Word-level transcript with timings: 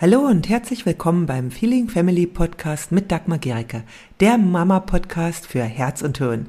Hallo 0.00 0.20
und 0.20 0.48
herzlich 0.48 0.86
willkommen 0.86 1.26
beim 1.26 1.50
Feeling 1.50 1.90
Family 1.90 2.26
Podcast 2.26 2.90
mit 2.90 3.12
Dagmar 3.12 3.36
Gericke, 3.36 3.82
der 4.20 4.38
Mama-Podcast 4.38 5.46
für 5.46 5.62
Herz 5.62 6.00
und 6.00 6.16
Hirn. 6.16 6.46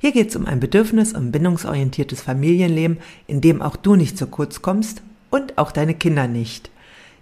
Hier 0.00 0.12
geht 0.12 0.28
es 0.28 0.36
um 0.36 0.44
ein 0.44 0.60
bedürfnis- 0.60 1.14
und 1.14 1.32
bindungsorientiertes 1.32 2.20
Familienleben, 2.20 2.98
in 3.26 3.40
dem 3.40 3.62
auch 3.62 3.76
du 3.76 3.96
nicht 3.96 4.18
zu 4.18 4.26
kurz 4.26 4.60
kommst 4.60 5.00
und 5.30 5.56
auch 5.56 5.72
deine 5.72 5.94
Kinder 5.94 6.28
nicht. 6.28 6.70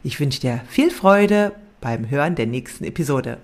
Ich 0.02 0.18
wünsche 0.18 0.40
dir 0.40 0.62
viel 0.68 0.90
Freude 0.90 1.52
beim 1.80 2.10
Hören 2.10 2.34
der 2.34 2.46
nächsten 2.46 2.82
Episode. 2.82 3.38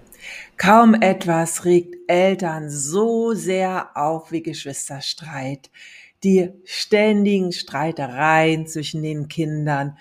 Kaum 0.57 0.95
etwas 0.95 1.65
regt 1.65 1.95
Eltern 2.09 2.69
so 2.69 3.33
sehr 3.35 3.97
auf 3.97 4.33
wie 4.33 4.43
Geschwisterstreit. 4.43 5.71
Die 6.25 6.51
ständigen 6.65 7.53
Streitereien 7.53 8.67
zwischen 8.67 9.05
den 9.05 9.29
Kindern 9.29 9.97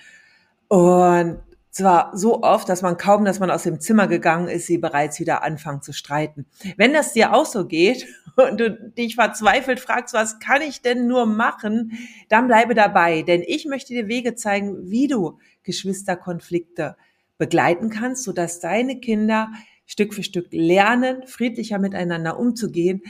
und 0.68 1.38
zwar 1.74 2.16
so 2.16 2.44
oft, 2.44 2.70
dass 2.70 2.84
man 2.84 2.98
kaum, 2.98 3.26
dass 3.26 3.40
man 3.40 3.50
aus 3.50 3.64
dem 3.64 3.80
Zimmer 3.80 4.08
gegangen 4.08 4.48
ist, 4.48 4.68
sie 4.68 4.77
bereits 4.77 5.20
wieder 5.20 5.41
anfangen 5.41 5.82
zu 5.82 5.91
streiten. 5.91 6.46
Wenn 6.77 6.94
das 6.94 7.13
dir 7.13 7.34
auch 7.34 7.48
so 7.48 7.66
geht 7.66 8.08
und 8.36 8.59
du 8.59 8.70
dich 8.72 9.16
verzweifelt 9.16 9.80
fragst, 9.80 10.13
was 10.13 10.40
kann 10.40 10.62
ich 10.62 10.82
denn 10.82 11.08
nur 11.08 11.26
machen, 11.26 11.98
dann 12.30 12.48
bleibe 12.48 12.76
dabei, 12.76 13.23
denn 13.23 13.44
ich 13.46 13.66
möchte 13.66 13.94
dir 13.94 14.08
Wege 14.08 14.36
zeigen, 14.36 14.91
wie 14.91 15.08
du 15.08 15.40
Geschwisterkonflikte 15.63 16.96
begleiten 17.40 17.90
kannst, 17.90 18.24
sodass 18.24 18.60
deine 18.60 18.99
Kinder 18.99 19.52
Stück 19.88 20.13
für 20.13 20.24
Stück 20.24 20.48
lernen, 20.52 21.26
friedlicher 21.26 21.80
miteinander 21.80 22.40
umzugehen, 22.40 23.02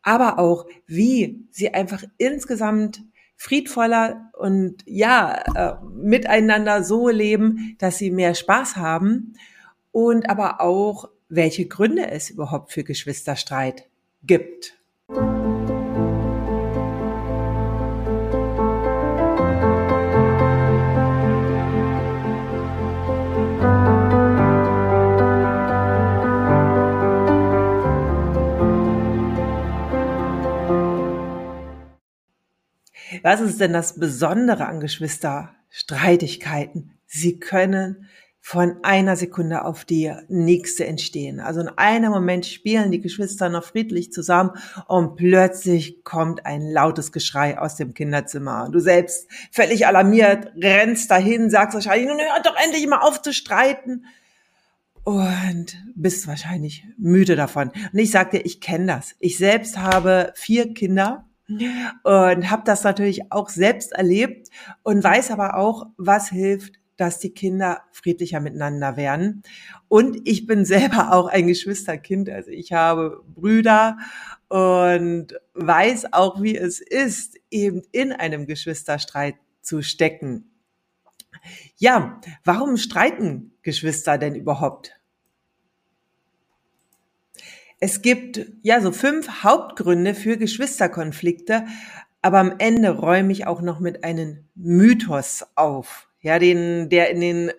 aber 0.00 0.38
auch, 0.38 0.66
wie 0.86 1.46
sie 1.50 1.74
einfach 1.74 2.02
insgesamt 2.16 3.02
friedvoller 3.38 4.30
und 4.36 4.82
ja, 4.84 5.44
äh, 5.54 5.74
miteinander 5.94 6.82
so 6.82 7.08
leben, 7.08 7.76
dass 7.78 7.96
sie 7.96 8.10
mehr 8.10 8.34
Spaß 8.34 8.76
haben 8.76 9.34
und 9.92 10.28
aber 10.28 10.60
auch, 10.60 11.08
welche 11.28 11.66
Gründe 11.66 12.10
es 12.10 12.30
überhaupt 12.30 12.72
für 12.72 12.84
Geschwisterstreit 12.84 13.86
gibt. 14.24 14.74
Was 33.30 33.42
ist 33.42 33.60
denn 33.60 33.74
das 33.74 34.00
Besondere 34.00 34.64
an 34.64 34.80
Geschwisterstreitigkeiten? 34.80 36.92
Sie 37.04 37.38
können 37.38 38.08
von 38.40 38.76
einer 38.82 39.16
Sekunde 39.16 39.66
auf 39.66 39.84
die 39.84 40.10
nächste 40.30 40.86
entstehen. 40.86 41.38
Also 41.38 41.60
in 41.60 41.68
einem 41.68 42.10
Moment 42.10 42.46
spielen 42.46 42.90
die 42.90 43.02
Geschwister 43.02 43.50
noch 43.50 43.64
friedlich 43.64 44.12
zusammen 44.12 44.52
und 44.86 45.16
plötzlich 45.16 46.04
kommt 46.04 46.46
ein 46.46 46.70
lautes 46.70 47.12
Geschrei 47.12 47.58
aus 47.58 47.76
dem 47.76 47.92
Kinderzimmer. 47.92 48.70
Du 48.72 48.78
selbst 48.78 49.28
völlig 49.52 49.86
alarmiert 49.86 50.50
rennst 50.56 51.10
dahin, 51.10 51.50
sagst 51.50 51.74
wahrscheinlich, 51.74 52.08
nun 52.08 52.16
hört 52.16 52.46
doch 52.46 52.56
endlich 52.64 52.86
mal 52.86 53.00
auf 53.00 53.20
zu 53.20 53.34
streiten 53.34 54.06
und 55.04 55.76
bist 55.94 56.26
wahrscheinlich 56.26 56.86
müde 56.96 57.36
davon. 57.36 57.72
Und 57.92 57.98
ich 57.98 58.10
sagte, 58.10 58.38
ich 58.38 58.62
kenne 58.62 58.86
das. 58.86 59.16
Ich 59.18 59.36
selbst 59.36 59.76
habe 59.76 60.32
vier 60.34 60.72
Kinder 60.72 61.27
und 61.48 62.50
habe 62.50 62.62
das 62.64 62.84
natürlich 62.84 63.32
auch 63.32 63.48
selbst 63.48 63.92
erlebt 63.92 64.48
und 64.82 65.02
weiß 65.02 65.30
aber 65.30 65.56
auch, 65.56 65.86
was 65.96 66.28
hilft, 66.28 66.74
dass 66.98 67.20
die 67.20 67.30
Kinder 67.30 67.82
friedlicher 67.92 68.40
miteinander 68.40 68.96
werden. 68.96 69.42
Und 69.88 70.18
ich 70.28 70.46
bin 70.46 70.64
selber 70.64 71.12
auch 71.12 71.28
ein 71.28 71.46
Geschwisterkind, 71.46 72.28
also 72.28 72.50
ich 72.50 72.72
habe 72.72 73.22
Brüder 73.34 73.96
und 74.48 75.28
weiß 75.54 76.12
auch, 76.12 76.42
wie 76.42 76.56
es 76.56 76.80
ist, 76.80 77.36
eben 77.50 77.82
in 77.92 78.12
einem 78.12 78.46
Geschwisterstreit 78.46 79.36
zu 79.62 79.80
stecken. 79.82 80.50
Ja, 81.76 82.20
warum 82.44 82.76
streiten 82.76 83.52
Geschwister 83.62 84.18
denn 84.18 84.34
überhaupt? 84.34 84.97
Es 87.80 88.02
gibt 88.02 88.44
ja 88.62 88.80
so 88.80 88.90
fünf 88.90 89.44
Hauptgründe 89.44 90.14
für 90.14 90.36
Geschwisterkonflikte, 90.36 91.66
aber 92.22 92.38
am 92.38 92.54
Ende 92.58 92.90
räume 92.90 93.32
ich 93.32 93.46
auch 93.46 93.62
noch 93.62 93.78
mit 93.78 94.02
einem 94.02 94.48
Mythos 94.56 95.46
auf, 95.54 96.08
ja, 96.20 96.38
den, 96.38 96.88
der 96.88 97.10
in 97.10 97.20
den 97.20 97.52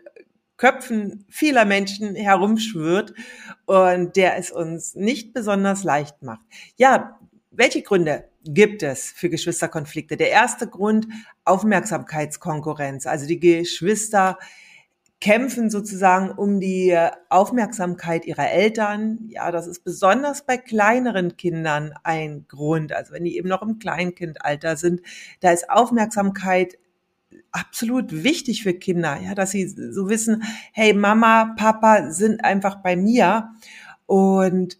Köpfen 0.57 1.25
vieler 1.29 1.63
Menschen 1.63 2.15
herumschwirrt 2.15 3.13
und 3.65 4.17
der 4.17 4.37
es 4.37 4.51
uns 4.51 4.93
nicht 4.93 5.33
besonders 5.33 5.85
leicht 5.85 6.21
macht. 6.21 6.41
Ja, 6.75 7.17
welche 7.49 7.81
Gründe 7.81 8.25
gibt 8.43 8.83
es 8.83 9.11
für 9.11 9.29
Geschwisterkonflikte? 9.29 10.17
Der 10.17 10.31
erste 10.31 10.67
Grund, 10.67 11.07
Aufmerksamkeitskonkurrenz. 11.45 13.05
Also 13.05 13.25
die 13.25 13.39
Geschwister 13.39 14.37
kämpfen 15.21 15.69
sozusagen 15.69 16.31
um 16.31 16.59
die 16.59 16.97
Aufmerksamkeit 17.29 18.25
ihrer 18.25 18.51
Eltern. 18.51 19.19
Ja, 19.27 19.51
das 19.51 19.67
ist 19.67 19.83
besonders 19.83 20.45
bei 20.45 20.57
kleineren 20.57 21.35
Kindern 21.35 21.93
ein 22.03 22.45
Grund. 22.47 22.93
Also 22.93 23.13
wenn 23.13 23.25
die 23.25 23.37
eben 23.37 23.49
noch 23.49 23.61
im 23.61 23.79
Kleinkindalter 23.79 24.77
sind, 24.77 25.01
da 25.41 25.51
ist 25.51 25.69
Aufmerksamkeit 25.69 26.77
absolut 27.51 28.23
wichtig 28.23 28.63
für 28.63 28.73
Kinder, 28.73 29.19
ja, 29.21 29.35
dass 29.35 29.51
sie 29.51 29.67
so 29.67 30.09
wissen, 30.09 30.43
hey, 30.71 30.93
Mama, 30.93 31.55
Papa 31.57 32.11
sind 32.11 32.43
einfach 32.43 32.77
bei 32.81 32.95
mir 32.95 33.49
und 34.05 34.79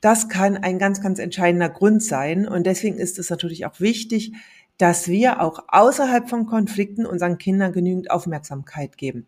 das 0.00 0.28
kann 0.28 0.58
ein 0.58 0.78
ganz, 0.78 1.00
ganz 1.00 1.18
entscheidender 1.18 1.70
Grund 1.70 2.02
sein. 2.02 2.46
Und 2.46 2.66
deswegen 2.66 2.98
ist 2.98 3.18
es 3.18 3.30
natürlich 3.30 3.64
auch 3.64 3.80
wichtig, 3.80 4.34
dass 4.76 5.08
wir 5.08 5.40
auch 5.40 5.64
außerhalb 5.68 6.28
von 6.28 6.44
Konflikten 6.44 7.06
unseren 7.06 7.38
Kindern 7.38 7.72
genügend 7.72 8.10
Aufmerksamkeit 8.10 8.98
geben. 8.98 9.26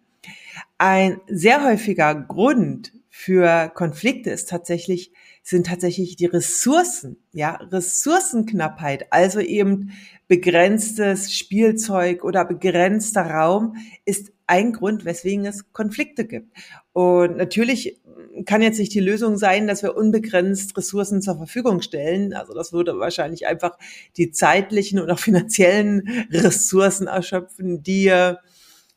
Ein 0.78 1.20
sehr 1.26 1.64
häufiger 1.64 2.14
Grund 2.14 2.92
für 3.08 3.72
Konflikte 3.74 4.30
ist 4.30 4.50
tatsächlich, 4.50 5.10
sind 5.42 5.66
tatsächlich 5.66 6.16
die 6.16 6.26
Ressourcen, 6.26 7.16
ja, 7.32 7.54
Ressourcenknappheit, 7.54 9.06
also 9.10 9.40
eben 9.40 9.92
begrenztes 10.28 11.34
Spielzeug 11.34 12.24
oder 12.24 12.44
begrenzter 12.44 13.22
Raum 13.22 13.76
ist 14.04 14.32
ein 14.46 14.72
Grund, 14.72 15.04
weswegen 15.04 15.46
es 15.46 15.72
Konflikte 15.72 16.26
gibt. 16.26 16.56
Und 16.92 17.36
natürlich 17.36 17.98
kann 18.44 18.62
jetzt 18.62 18.78
nicht 18.78 18.92
die 18.92 19.00
Lösung 19.00 19.38
sein, 19.38 19.66
dass 19.66 19.82
wir 19.82 19.96
unbegrenzt 19.96 20.76
Ressourcen 20.76 21.22
zur 21.22 21.36
Verfügung 21.36 21.80
stellen. 21.80 22.34
Also 22.34 22.52
das 22.54 22.72
würde 22.72 22.98
wahrscheinlich 22.98 23.46
einfach 23.46 23.78
die 24.16 24.30
zeitlichen 24.30 25.00
und 25.00 25.10
auch 25.10 25.18
finanziellen 25.18 26.26
Ressourcen 26.30 27.06
erschöpfen, 27.06 27.82
die 27.82 28.12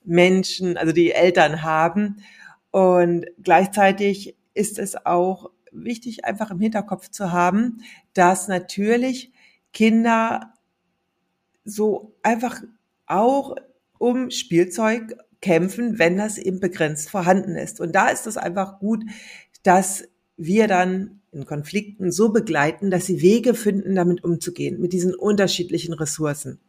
Menschen, 0.03 0.77
also 0.77 0.91
die 0.91 1.11
Eltern 1.11 1.63
haben. 1.63 2.17
Und 2.71 3.25
gleichzeitig 3.41 4.35
ist 4.53 4.79
es 4.79 5.05
auch 5.05 5.51
wichtig, 5.71 6.25
einfach 6.25 6.51
im 6.51 6.59
Hinterkopf 6.59 7.09
zu 7.09 7.31
haben, 7.31 7.81
dass 8.13 8.47
natürlich 8.47 9.31
Kinder 9.73 10.53
so 11.63 12.15
einfach 12.23 12.61
auch 13.05 13.55
um 13.97 14.31
Spielzeug 14.31 15.15
kämpfen, 15.41 15.99
wenn 15.99 16.17
das 16.17 16.37
eben 16.37 16.59
begrenzt 16.59 17.09
vorhanden 17.09 17.55
ist. 17.55 17.79
Und 17.79 17.93
da 17.93 18.09
ist 18.09 18.27
es 18.27 18.37
einfach 18.37 18.79
gut, 18.79 19.03
dass 19.63 20.03
wir 20.37 20.67
dann 20.67 21.21
in 21.31 21.45
Konflikten 21.45 22.11
so 22.11 22.29
begleiten, 22.29 22.89
dass 22.89 23.05
sie 23.05 23.21
Wege 23.21 23.53
finden, 23.53 23.95
damit 23.95 24.23
umzugehen, 24.23 24.79
mit 24.79 24.93
diesen 24.93 25.13
unterschiedlichen 25.13 25.93
Ressourcen. 25.93 26.59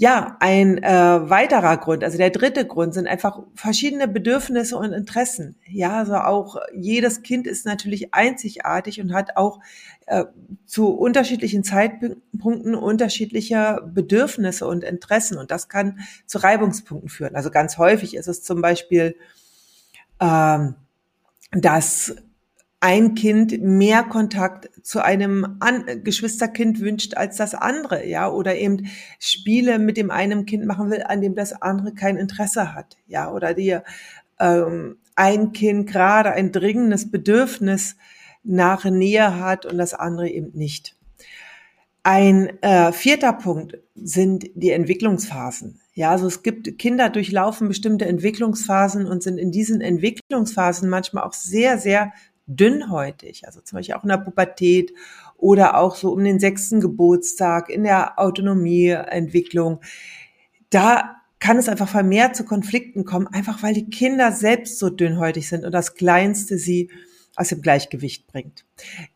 Ja, 0.00 0.36
ein 0.38 0.78
äh, 0.78 1.28
weiterer 1.28 1.76
Grund, 1.76 2.04
also 2.04 2.18
der 2.18 2.30
dritte 2.30 2.64
Grund, 2.64 2.94
sind 2.94 3.08
einfach 3.08 3.40
verschiedene 3.56 4.06
Bedürfnisse 4.06 4.76
und 4.76 4.92
Interessen. 4.92 5.56
Ja, 5.66 5.98
also 5.98 6.14
auch 6.14 6.56
jedes 6.72 7.22
Kind 7.22 7.48
ist 7.48 7.66
natürlich 7.66 8.14
einzigartig 8.14 9.00
und 9.00 9.12
hat 9.12 9.36
auch 9.36 9.58
äh, 10.06 10.26
zu 10.66 10.90
unterschiedlichen 10.90 11.64
Zeitpunkten 11.64 12.76
unterschiedliche 12.76 13.82
Bedürfnisse 13.92 14.68
und 14.68 14.84
Interessen 14.84 15.36
und 15.36 15.50
das 15.50 15.68
kann 15.68 15.98
zu 16.26 16.38
Reibungspunkten 16.38 17.08
führen. 17.08 17.34
Also 17.34 17.50
ganz 17.50 17.76
häufig 17.76 18.14
ist 18.14 18.28
es 18.28 18.44
zum 18.44 18.62
Beispiel, 18.62 19.16
ähm, 20.20 20.76
dass 21.50 22.14
ein 22.80 23.14
Kind 23.14 23.60
mehr 23.60 24.04
Kontakt 24.04 24.70
zu 24.82 25.02
einem 25.02 25.56
An 25.58 25.84
Geschwisterkind 26.04 26.80
wünscht 26.80 27.16
als 27.16 27.36
das 27.36 27.54
andere, 27.54 28.06
ja, 28.06 28.30
oder 28.30 28.56
eben 28.56 28.88
Spiele 29.18 29.78
mit 29.78 29.96
dem 29.96 30.10
einen 30.10 30.46
Kind 30.46 30.64
machen 30.64 30.90
will, 30.90 31.02
an 31.02 31.20
dem 31.20 31.34
das 31.34 31.60
andere 31.60 31.92
kein 31.94 32.16
Interesse 32.16 32.74
hat, 32.74 32.96
ja, 33.06 33.32
oder 33.32 33.54
die 33.54 33.78
ähm, 34.38 34.98
ein 35.16 35.52
Kind 35.52 35.90
gerade 35.90 36.30
ein 36.30 36.52
dringendes 36.52 37.10
Bedürfnis 37.10 37.96
nach 38.44 38.84
Nähe 38.84 39.40
hat 39.40 39.66
und 39.66 39.78
das 39.78 39.94
andere 39.94 40.28
eben 40.28 40.56
nicht. 40.56 40.96
Ein 42.04 42.62
äh, 42.62 42.92
vierter 42.92 43.32
Punkt 43.32 43.78
sind 43.96 44.48
die 44.54 44.70
Entwicklungsphasen. 44.70 45.80
Ja, 45.94 46.12
also 46.12 46.28
es 46.28 46.44
gibt 46.44 46.78
Kinder 46.78 47.10
durchlaufen 47.10 47.66
bestimmte 47.66 48.06
Entwicklungsphasen 48.06 49.04
und 49.04 49.22
sind 49.22 49.36
in 49.36 49.50
diesen 49.50 49.80
Entwicklungsphasen 49.80 50.88
manchmal 50.88 51.24
auch 51.24 51.34
sehr, 51.34 51.76
sehr 51.76 52.12
dünnhäutig. 52.48 53.46
Also 53.46 53.60
zum 53.60 53.76
Beispiel 53.76 53.94
auch 53.94 54.02
in 54.02 54.08
der 54.08 54.18
Pubertät 54.18 54.92
oder 55.36 55.78
auch 55.78 55.94
so 55.94 56.12
um 56.12 56.24
den 56.24 56.40
sechsten 56.40 56.80
Geburtstag 56.80 57.70
in 57.70 57.84
der 57.84 58.18
Autonomieentwicklung. 58.18 59.80
Da 60.70 61.16
kann 61.38 61.58
es 61.58 61.68
einfach 61.68 61.88
vermehrt 61.88 62.34
zu 62.34 62.44
Konflikten 62.44 63.04
kommen, 63.04 63.28
einfach 63.28 63.62
weil 63.62 63.74
die 63.74 63.88
Kinder 63.88 64.32
selbst 64.32 64.78
so 64.78 64.90
dünnhäutig 64.90 65.48
sind 65.48 65.64
und 65.64 65.72
das 65.72 65.94
Kleinste 65.94 66.58
sie 66.58 66.90
aus 67.36 67.50
dem 67.50 67.62
Gleichgewicht 67.62 68.26
bringt. 68.26 68.64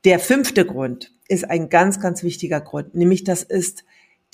Der 0.05 0.21
fünfte 0.21 0.65
Grund 0.65 1.13
ist 1.27 1.51
ein 1.51 1.69
ganz, 1.69 1.99
ganz 1.99 2.23
wichtiger 2.23 2.61
Grund, 2.61 2.95
nämlich 2.95 3.25
das 3.25 3.43
ist 3.43 3.85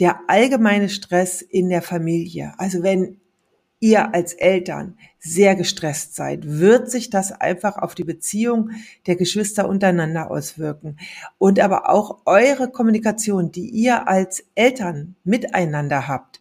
der 0.00 0.20
allgemeine 0.28 0.90
Stress 0.90 1.40
in 1.40 1.70
der 1.70 1.82
Familie. 1.82 2.52
Also 2.58 2.82
wenn 2.82 3.20
ihr 3.80 4.14
als 4.14 4.32
Eltern 4.32 4.96
sehr 5.18 5.54
gestresst 5.54 6.14
seid, 6.14 6.40
wird 6.46 6.90
sich 6.90 7.10
das 7.10 7.32
einfach 7.32 7.76
auf 7.76 7.94
die 7.94 8.04
Beziehung 8.04 8.70
der 9.06 9.16
Geschwister 9.16 9.68
untereinander 9.68 10.30
auswirken. 10.30 10.96
Und 11.38 11.60
aber 11.60 11.88
auch 11.88 12.22
eure 12.24 12.70
Kommunikation, 12.70 13.52
die 13.52 13.68
ihr 13.68 14.08
als 14.08 14.44
Eltern 14.54 15.16
miteinander 15.24 16.08
habt, 16.08 16.40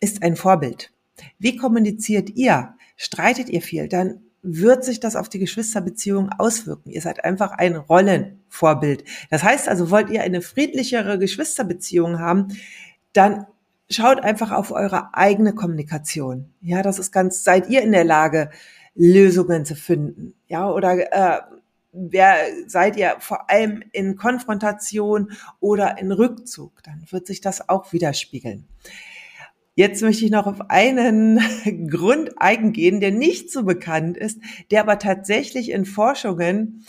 ist 0.00 0.22
ein 0.22 0.36
Vorbild. 0.36 0.92
Wie 1.38 1.56
kommuniziert 1.56 2.30
ihr? 2.30 2.74
Streitet 2.96 3.48
ihr 3.48 3.62
viel? 3.62 3.88
Dann 3.88 4.20
wird 4.42 4.84
sich 4.84 5.00
das 5.00 5.16
auf 5.16 5.28
die 5.28 5.38
Geschwisterbeziehung 5.38 6.30
auswirken. 6.38 6.90
Ihr 6.90 7.00
seid 7.00 7.24
einfach 7.24 7.52
ein 7.52 7.74
Rollenvorbild. 7.74 9.04
Das 9.30 9.42
heißt 9.42 9.68
also, 9.68 9.90
wollt 9.90 10.10
ihr 10.10 10.22
eine 10.22 10.40
friedlichere 10.40 11.18
Geschwisterbeziehung 11.18 12.20
haben, 12.20 12.48
dann 13.12 13.46
schaut 13.90 14.20
einfach 14.20 14.52
auf 14.52 14.72
eure 14.72 15.14
eigene 15.14 15.54
Kommunikation. 15.54 16.52
Ja, 16.60 16.82
das 16.82 16.98
ist 16.98 17.12
ganz, 17.12 17.44
seid 17.44 17.68
ihr 17.68 17.82
in 17.82 17.92
der 17.92 18.04
Lage, 18.04 18.50
Lösungen 18.94 19.64
zu 19.64 19.76
finden? 19.76 20.34
Ja, 20.48 20.70
oder 20.70 21.12
äh, 21.12 21.40
wer 21.92 22.36
seid 22.66 22.96
ihr 22.96 23.16
vor 23.20 23.50
allem 23.50 23.82
in 23.92 24.16
Konfrontation 24.16 25.32
oder 25.60 25.98
in 25.98 26.12
Rückzug? 26.12 26.82
Dann 26.82 27.04
wird 27.10 27.26
sich 27.26 27.40
das 27.40 27.68
auch 27.68 27.92
widerspiegeln. 27.92 28.66
Jetzt 29.74 30.00
möchte 30.00 30.24
ich 30.24 30.30
noch 30.30 30.46
auf 30.46 30.70
einen 30.70 31.38
Grund 31.90 32.40
eingehen, 32.40 33.00
der 33.00 33.10
nicht 33.10 33.52
so 33.52 33.62
bekannt 33.62 34.16
ist, 34.16 34.40
der 34.70 34.80
aber 34.80 34.98
tatsächlich 34.98 35.70
in 35.70 35.84
Forschungen, 35.84 36.86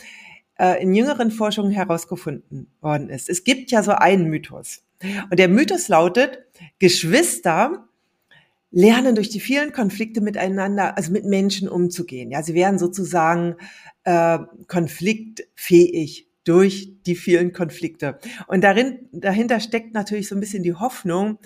äh, 0.58 0.82
in 0.82 0.94
jüngeren 0.94 1.30
Forschungen 1.30 1.70
herausgefunden 1.70 2.72
worden 2.80 3.10
ist. 3.10 3.28
Es 3.28 3.44
gibt 3.44 3.70
ja 3.70 3.82
so 3.82 3.92
einen 3.92 4.30
Mythos. 4.30 4.87
Und 5.30 5.38
der 5.38 5.48
Mythos 5.48 5.88
lautet, 5.88 6.44
Geschwister 6.78 7.88
lernen 8.70 9.14
durch 9.14 9.28
die 9.30 9.40
vielen 9.40 9.72
Konflikte 9.72 10.20
miteinander, 10.20 10.96
also 10.96 11.12
mit 11.12 11.24
Menschen 11.24 11.68
umzugehen. 11.68 12.30
Ja, 12.30 12.42
sie 12.42 12.54
werden 12.54 12.78
sozusagen 12.78 13.56
äh, 14.04 14.38
konfliktfähig 14.66 16.28
durch 16.44 16.94
die 17.06 17.14
vielen 17.14 17.52
Konflikte. 17.52 18.18
Und 18.46 18.62
darin, 18.62 19.08
dahinter 19.12 19.60
steckt 19.60 19.94
natürlich 19.94 20.28
so 20.28 20.34
ein 20.34 20.40
bisschen 20.40 20.62
die 20.62 20.74
Hoffnung, 20.74 21.38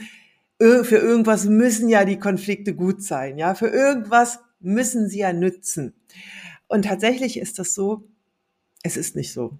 für 0.60 0.98
irgendwas 0.98 1.46
müssen 1.46 1.88
ja 1.88 2.05
die 2.05 2.20
Konflikte 2.20 2.72
gut 2.75 3.02
sein. 3.02 3.37
Ja, 3.37 3.56
für 3.56 3.66
irgendwas 3.66 4.38
müssen 4.60 5.08
sie 5.08 5.19
ja 5.19 5.32
nützen. 5.32 5.94
Und 6.69 6.84
tatsächlich 6.84 7.37
ist 7.37 7.58
das 7.58 7.75
so, 7.75 8.08
es 8.84 8.96
ist 8.96 9.16
nicht 9.16 9.32
so. 9.32 9.58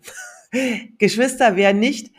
Geschwister 0.99 1.57
werden 1.57 1.81
nicht 1.81 2.13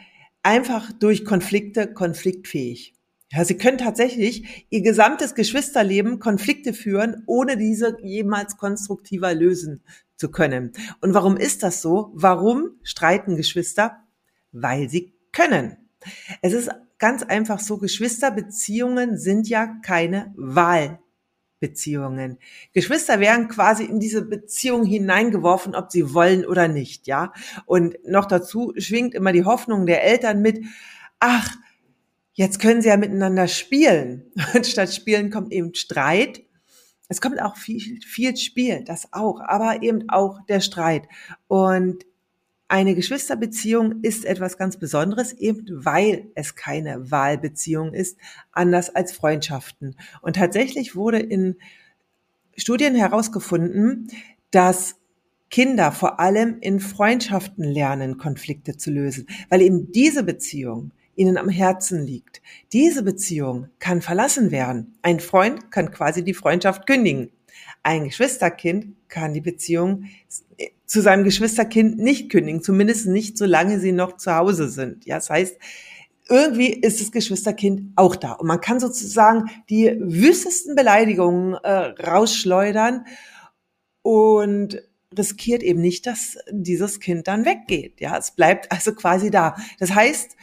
einfach 0.44 0.92
durch 0.92 1.26
Konflikte 1.26 1.92
konfliktfähig. 1.92 2.94
Ja, 3.32 3.44
sie 3.46 3.58
können 3.58 3.80
tatsächlich 3.80 4.68
ihr 4.70 4.84
gesamtes 4.84 5.34
Geschwisterleben 5.34 6.20
Konflikte 6.20 6.74
führen, 6.74 7.24
ohne 7.26 7.58
diese 7.58 7.98
jemals 8.04 8.58
konstruktiver 8.58 9.34
lösen 9.34 9.82
zu 10.18 10.30
können. 10.30 10.74
Und 11.02 11.16
warum 11.16 11.36
ist 11.38 11.64
das 11.64 11.82
so? 11.82 12.12
Warum 12.14 12.78
streiten 12.84 13.36
Geschwister? 13.36 14.04
Weil 14.52 14.88
sie 14.88 15.16
können. 15.32 15.78
Es 16.44 16.54
ist 16.54 16.70
ganz 17.00 17.24
einfach 17.24 17.60
so, 17.60 17.80
Geschwisterbeziehungen 17.80 19.18
sind 19.18 19.50
ja 19.50 19.66
keine 19.84 20.32
Wahl. 20.38 21.00
Beziehungen. 21.64 22.40
Geschwister 22.74 23.22
werden 23.22 23.48
quasi 23.48 23.86
in 23.86 24.02
diese 24.02 24.22
Beziehung 24.22 24.84
hineingeworfen, 24.84 25.76
ob 25.76 25.94
sie 25.94 26.14
wollen 26.14 26.46
oder 26.46 26.68
nicht, 26.68 27.08
ja. 27.08 27.32
Und 27.66 27.96
noch 28.06 28.26
dazu 28.26 28.74
schwingt 28.76 29.16
immer 29.16 29.32
die 29.32 29.46
Hoffnung 29.46 29.86
der 29.86 30.04
Eltern 30.04 30.42
mit, 30.42 30.60
ach, 31.22 31.56
jetzt 32.34 32.60
können 32.60 32.82
sie 32.82 32.90
ja 32.90 32.98
miteinander 32.98 33.48
spielen. 33.48 34.30
Und 34.54 34.68
statt 34.68 34.94
Spielen 34.94 35.32
kommt 35.32 35.54
eben 35.54 35.74
Streit. 35.74 36.44
Es 37.08 37.22
kommt 37.22 37.42
auch 37.42 37.56
viel, 37.56 38.02
viel 38.02 38.36
Spiel, 38.36 38.84
das 38.84 39.14
auch, 39.14 39.40
aber 39.40 39.84
eben 39.84 40.10
auch 40.10 40.40
der 40.50 40.60
Streit. 40.60 41.08
Und 41.48 42.04
eine 42.68 42.96
Geschwisterbeziehung 42.96 44.02
ist 44.02 44.26
etwas 44.26 44.58
ganz 44.58 44.78
Besonderes, 44.78 45.34
eben 45.34 45.66
weil 45.86 46.28
es 46.36 46.56
keine 46.56 47.12
Wahlbeziehung 47.12 47.94
ist, 47.94 48.18
anders 48.52 48.94
als 48.94 49.12
Freundschaften. 49.12 49.96
Und 50.22 50.38
tatsächlich 50.38 50.96
wurde 50.96 51.20
in 51.20 51.58
Studien 52.56 52.96
herausgefunden, 52.96 54.08
dass 54.52 54.96
Kinder 55.50 55.92
vor 55.92 56.20
allem 56.20 56.58
in 56.62 56.80
Freundschaften 56.80 57.64
lernen, 57.64 58.18
Konflikte 58.18 58.76
zu 58.78 58.90
lösen, 58.90 59.28
weil 59.50 59.62
eben 59.62 59.92
diese 59.92 60.24
Beziehung 60.24 60.92
ihnen 61.16 61.38
am 61.38 61.50
Herzen 61.50 62.04
liegt. 62.04 62.42
Diese 62.72 63.04
Beziehung 63.04 63.70
kann 63.78 64.02
verlassen 64.02 64.50
werden. 64.50 64.96
Ein 65.04 65.20
Freund 65.20 65.70
kann 65.70 65.92
quasi 65.92 66.24
die 66.24 66.34
Freundschaft 66.34 66.88
kündigen. 66.88 67.30
Ein 67.84 68.06
Geschwisterkind 68.06 68.96
kann 69.10 69.34
die 69.34 69.42
Beziehung 69.42 70.06
zu 70.94 71.02
seinem 71.02 71.24
Geschwisterkind 71.24 71.98
nicht 71.98 72.30
kündigen, 72.30 72.62
zumindest 72.62 73.08
nicht, 73.08 73.36
solange 73.36 73.80
sie 73.80 73.92
noch 73.92 74.18
zu 74.18 74.36
Hause 74.36 74.70
sind. 74.70 75.08
Ja, 75.08 75.16
das 75.16 75.32
heißt, 75.32 75.58
irgendwie 76.30 76.68
ist 76.72 77.02
das 77.02 77.12
Geschwisterkind 77.12 77.94
auch 77.96 78.16
da. 78.16 78.34
Und 78.34 78.46
man 78.46 78.62
kann 78.62 78.80
sozusagen 78.80 79.50
die 79.72 79.92
wüstesten 80.00 80.76
Beleidigungen 80.76 81.56
äh, 81.56 81.96
rausschleudern 82.00 83.08
und 84.04 84.84
riskiert 85.18 85.64
eben 85.64 85.82
nicht, 85.82 86.06
dass 86.06 86.38
dieses 86.52 87.00
Kind 87.00 87.28
dann 87.28 87.44
weggeht. 87.44 88.00
Ja, 88.00 88.16
es 88.16 88.30
bleibt 88.30 88.72
also 88.72 88.94
quasi 88.94 89.32
da. 89.32 89.56
Das 89.80 89.96
heißt, 89.96 90.36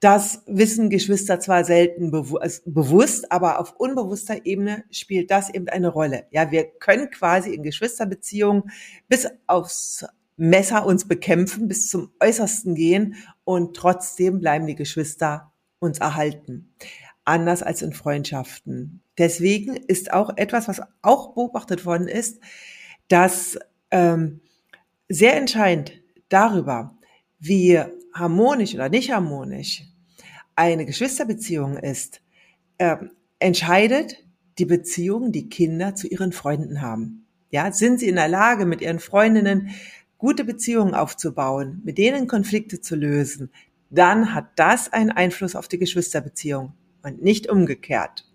das 0.00 0.42
wissen 0.46 0.90
Geschwister 0.90 1.40
zwar 1.40 1.64
selten 1.64 2.10
bewu 2.10 2.38
bewusst, 2.66 3.32
aber 3.32 3.58
auf 3.58 3.74
unbewusster 3.76 4.46
Ebene 4.46 4.84
spielt 4.90 5.30
das 5.30 5.52
eben 5.52 5.68
eine 5.68 5.88
Rolle. 5.88 6.26
Ja, 6.30 6.52
wir 6.52 6.64
können 6.64 7.10
quasi 7.10 7.52
in 7.52 7.64
Geschwisterbeziehungen 7.64 8.70
bis 9.08 9.26
aufs 9.48 10.06
Messer 10.36 10.86
uns 10.86 11.08
bekämpfen, 11.08 11.66
bis 11.66 11.90
zum 11.90 12.12
Äußersten 12.20 12.76
gehen 12.76 13.16
und 13.42 13.76
trotzdem 13.76 14.38
bleiben 14.38 14.68
die 14.68 14.76
Geschwister 14.76 15.52
uns 15.80 15.98
erhalten. 15.98 16.72
Anders 17.24 17.64
als 17.64 17.82
in 17.82 17.92
Freundschaften. 17.92 19.02
Deswegen 19.18 19.76
ist 19.76 20.12
auch 20.12 20.36
etwas, 20.36 20.68
was 20.68 20.80
auch 21.02 21.34
beobachtet 21.34 21.84
worden 21.84 22.06
ist, 22.06 22.40
dass 23.08 23.58
ähm, 23.90 24.40
sehr 25.08 25.36
entscheidend 25.36 25.92
darüber, 26.28 26.96
wie 27.40 27.82
harmonisch 28.14 28.74
oder 28.74 28.88
nicht 28.88 29.10
harmonisch 29.10 29.84
eine 30.58 30.84
Geschwisterbeziehung 30.86 31.76
ist, 31.76 32.20
äh, 32.78 32.96
entscheidet 33.38 34.16
die 34.58 34.66
Beziehung, 34.66 35.30
die 35.30 35.48
Kinder 35.48 35.94
zu 35.94 36.08
ihren 36.08 36.32
Freunden 36.32 36.82
haben. 36.82 37.26
Ja, 37.50 37.70
sind 37.72 38.00
sie 38.00 38.08
in 38.08 38.16
der 38.16 38.28
Lage, 38.28 38.66
mit 38.66 38.80
ihren 38.80 38.98
Freundinnen 38.98 39.70
gute 40.18 40.44
Beziehungen 40.44 40.94
aufzubauen, 40.94 41.80
mit 41.84 41.96
denen 41.96 42.26
Konflikte 42.26 42.80
zu 42.80 42.96
lösen, 42.96 43.50
dann 43.88 44.34
hat 44.34 44.46
das 44.56 44.92
einen 44.92 45.12
Einfluss 45.12 45.54
auf 45.54 45.68
die 45.68 45.78
Geschwisterbeziehung 45.78 46.74
und 47.02 47.22
nicht 47.22 47.48
umgekehrt. 47.48 48.26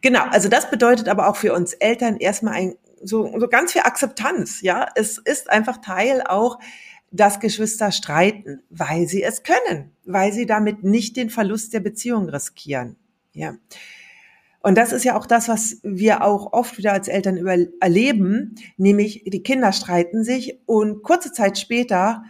Genau, 0.00 0.24
also 0.30 0.48
das 0.48 0.70
bedeutet 0.70 1.08
aber 1.08 1.28
auch 1.28 1.36
für 1.36 1.52
uns 1.52 1.74
Eltern 1.74 2.16
erstmal 2.16 2.54
ein, 2.54 2.74
so, 3.02 3.38
so 3.38 3.46
ganz 3.46 3.72
viel 3.72 3.82
Akzeptanz. 3.82 4.62
Ja, 4.62 4.88
es 4.94 5.18
ist 5.18 5.50
einfach 5.50 5.82
Teil 5.82 6.22
auch 6.22 6.58
dass 7.12 7.40
Geschwister 7.40 7.92
streiten, 7.92 8.62
weil 8.70 9.06
sie 9.06 9.22
es 9.22 9.42
können, 9.42 9.92
weil 10.04 10.32
sie 10.32 10.46
damit 10.46 10.82
nicht 10.82 11.16
den 11.16 11.30
Verlust 11.30 11.72
der 11.74 11.80
Beziehung 11.80 12.28
riskieren. 12.28 12.96
Ja. 13.32 13.54
Und 14.60 14.78
das 14.78 14.92
ist 14.92 15.04
ja 15.04 15.16
auch 15.18 15.26
das, 15.26 15.48
was 15.48 15.78
wir 15.82 16.24
auch 16.24 16.52
oft 16.52 16.78
wieder 16.78 16.92
als 16.92 17.08
Eltern 17.08 17.36
über 17.36 17.56
erleben, 17.80 18.54
nämlich 18.76 19.24
die 19.26 19.42
Kinder 19.42 19.72
streiten 19.72 20.24
sich 20.24 20.58
und 20.66 21.02
kurze 21.02 21.32
Zeit 21.32 21.58
später 21.58 22.22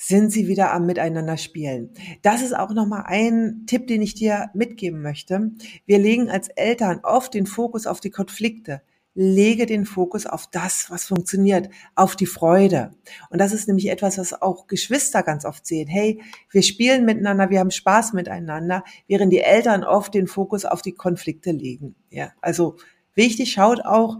sind 0.00 0.30
sie 0.30 0.46
wieder 0.46 0.72
am 0.72 0.86
Miteinander 0.86 1.36
spielen. 1.36 1.90
Das 2.22 2.42
ist 2.42 2.56
auch 2.56 2.72
nochmal 2.72 3.04
ein 3.06 3.64
Tipp, 3.66 3.88
den 3.88 4.02
ich 4.02 4.14
dir 4.14 4.50
mitgeben 4.54 5.02
möchte. 5.02 5.50
Wir 5.86 5.98
legen 5.98 6.30
als 6.30 6.48
Eltern 6.48 7.00
oft 7.02 7.34
den 7.34 7.46
Fokus 7.46 7.86
auf 7.86 8.00
die 8.00 8.10
Konflikte, 8.10 8.82
lege 9.20 9.66
den 9.66 9.84
Fokus 9.84 10.26
auf 10.26 10.46
das, 10.48 10.92
was 10.92 11.06
funktioniert, 11.06 11.68
auf 11.96 12.14
die 12.14 12.24
Freude. 12.24 12.92
Und 13.30 13.40
das 13.40 13.52
ist 13.52 13.66
nämlich 13.66 13.90
etwas, 13.90 14.16
was 14.16 14.40
auch 14.40 14.68
Geschwister 14.68 15.24
ganz 15.24 15.44
oft 15.44 15.66
sehen. 15.66 15.88
Hey, 15.88 16.22
wir 16.52 16.62
spielen 16.62 17.04
miteinander, 17.04 17.50
wir 17.50 17.58
haben 17.58 17.72
Spaß 17.72 18.12
miteinander, 18.12 18.84
während 19.08 19.32
die 19.32 19.40
Eltern 19.40 19.82
oft 19.82 20.14
den 20.14 20.28
Fokus 20.28 20.64
auf 20.64 20.82
die 20.82 20.92
Konflikte 20.92 21.50
legen. 21.50 21.96
Ja, 22.10 22.30
also 22.40 22.76
wichtig, 23.16 23.50
schaut 23.50 23.84
auch, 23.84 24.18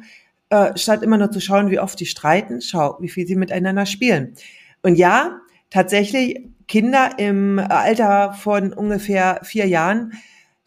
äh, 0.51 0.77
statt 0.77 1.05
immer 1.05 1.17
nur 1.17 1.31
zu 1.31 1.41
schauen, 1.41 1.71
wie 1.71 1.79
oft 1.79 2.01
die 2.01 2.07
streiten, 2.07 2.61
schau, 2.61 2.97
wie 2.99 3.09
viel 3.09 3.25
sie 3.25 3.37
miteinander 3.37 3.87
spielen. 3.87 4.35
Und 4.83 4.97
ja, 4.97 5.41
tatsächlich, 5.71 6.41
Kinder 6.67 7.13
im 7.19 7.61
Alter 7.61 8.33
von 8.33 8.73
ungefähr 8.73 9.41
vier 9.45 9.69
Jahren 9.69 10.15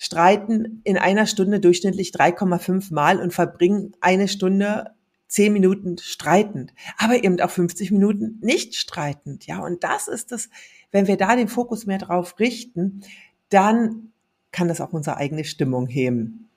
streiten 0.02 0.82
in 0.84 0.98
einer 0.98 1.28
Stunde 1.28 1.60
durchschnittlich 1.60 2.10
3,5 2.10 2.92
Mal 2.92 3.20
und 3.20 3.36
verbringen 3.36 3.94
eine 4.02 4.28
Stunde 4.28 4.96
zehn 5.28 5.54
Minuten 5.54 6.00
streitend, 6.00 6.74
aber 6.98 7.24
eben 7.24 7.40
auch 7.40 7.52
50 7.52 7.92
Minuten 7.92 8.40
nicht 8.42 8.76
streitend. 8.76 9.46
Ja, 9.46 9.60
und 9.60 9.84
das 9.84 10.08
ist 10.08 10.32
das, 10.32 10.50
wenn 10.92 11.06
wir 11.06 11.18
da 11.18 11.36
den 11.36 11.48
Fokus 11.48 11.86
mehr 11.86 12.00
drauf 12.00 12.40
richten, 12.40 13.04
dann 13.50 14.12
kann 14.52 14.68
das 14.68 14.82
auch 14.82 14.92
unsere 14.92 15.18
eigene 15.18 15.44
Stimmung 15.44 15.86
heben. 15.86 16.50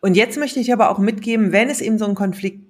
Und 0.00 0.16
jetzt 0.16 0.38
möchte 0.38 0.58
ich 0.58 0.72
aber 0.72 0.90
auch 0.90 0.98
mitgeben, 0.98 1.52
wenn 1.52 1.70
es 1.70 1.80
eben 1.80 1.98
so 1.98 2.04
einen 2.04 2.16
Konflikt 2.16 2.65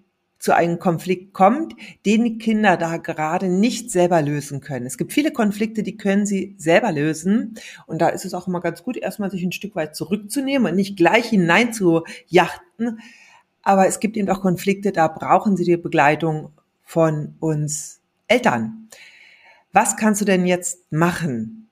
zu 0.47 0.55
einem 0.55 0.79
Konflikt 0.79 1.35
kommt, 1.35 1.75
den 2.07 2.23
die 2.23 2.39
Kinder 2.39 2.77
da 2.77 2.99
gerade 2.99 3.49
nicht 3.49 3.91
selber 3.91 4.23
lösen 4.23 4.61
können. 4.61 4.87
Es 4.87 4.97
gibt 4.97 5.13
viele 5.13 5.33
Konflikte, 5.33 5.83
die 5.83 5.97
können 5.97 6.25
sie 6.25 6.55
selber 6.57 6.93
lösen. 6.93 7.57
Und 7.89 8.01
da 8.01 8.11
ist 8.11 8.25
es 8.25 8.33
auch 8.33 8.47
immer 8.47 8.61
ganz 8.61 8.85
gut, 8.85 8.97
erstmal 8.97 9.29
sich 9.29 9.43
ein 9.43 9.51
Stück 9.51 9.75
weit 9.75 9.97
zurückzunehmen 9.97 10.71
und 10.71 10.77
nicht 10.77 10.97
gleich 10.97 11.31
hinein 11.31 11.73
zu 11.73 12.05
jachten. 12.29 13.01
Aber 13.63 13.89
es 13.89 13.99
gibt 13.99 14.17
eben 14.17 14.31
auch 14.31 14.41
Konflikte, 14.41 14.93
da 14.93 15.09
brauchen 15.09 15.57
sie 15.57 15.65
die 15.65 15.77
Begleitung 15.77 16.53
von 16.85 17.35
uns 17.41 18.01
Eltern. 18.29 18.89
Was 19.73 19.97
kannst 19.97 20.21
du 20.21 20.25
denn 20.25 20.47
jetzt 20.47 20.93
machen? 20.93 21.66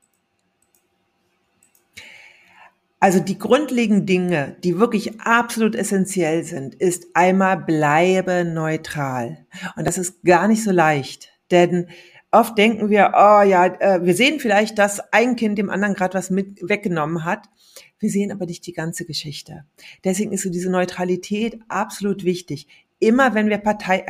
Also 3.05 3.21
die 3.21 3.37
grundlegenden 3.37 4.07
Dinge, 4.07 4.57
die 4.65 4.79
wirklich 4.79 5.21
absolut 5.21 5.75
essentiell 5.75 6.43
sind, 6.43 6.75
ist 6.75 7.09
einmal 7.13 7.59
bleibe 7.59 8.47
neutral. 8.47 9.45
Und 9.77 9.87
das 9.87 9.99
ist 9.99 10.23
gar 10.25 10.49
nicht 10.49 10.65
so 10.65 10.71
leicht, 10.71 11.29
denn 11.51 11.89
oft 12.31 12.57
denken 12.57 12.89
wir, 12.89 13.13
oh 13.15 13.43
ja, 13.43 13.67
äh, 13.67 14.03
wir 14.03 14.15
sehen 14.15 14.41
vielleicht, 14.41 14.79
dass 14.79 15.13
ein 15.13 15.37
Kind 15.37 15.59
dem 15.59 15.69
anderen 15.69 15.93
gerade 15.93 16.15
was 16.15 16.31
mit 16.31 16.67
weggenommen 16.67 17.27
hat. 17.27 17.51
Wir 17.99 18.09
sehen 18.09 18.33
aber 18.33 18.47
nicht 18.47 18.67
die 18.67 18.73
ganze 18.73 19.05
Geschichte. 19.05 19.67
Deswegen 20.03 20.33
ist 20.33 20.45
so 20.45 20.49
diese 20.49 20.71
Neutralität 20.71 21.61
absolut 21.69 22.25
wichtig. 22.25 22.69
Immer 23.01 23.35
wenn 23.35 23.51
wir 23.51 23.59
Partei, 23.59 24.07